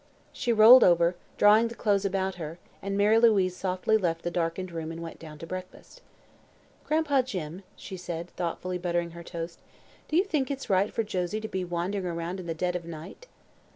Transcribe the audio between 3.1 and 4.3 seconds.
Louise softly left